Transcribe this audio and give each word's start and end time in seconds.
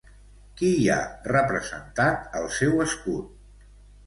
Qui 0.61 0.71
hi 0.77 0.87
ha 0.93 0.97
representat 1.33 2.25
al 2.41 2.49
seu 2.57 2.83
escut? 2.89 3.71